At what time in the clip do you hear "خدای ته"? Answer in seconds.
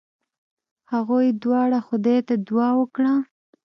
1.87-2.35